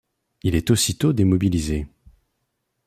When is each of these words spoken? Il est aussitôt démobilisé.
Il 0.41 0.55
est 0.55 0.71
aussitôt 0.71 1.13
démobilisé. 1.13 1.85